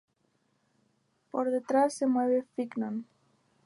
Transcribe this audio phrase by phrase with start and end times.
[1.29, 3.05] Por detrás se mueve Fignon.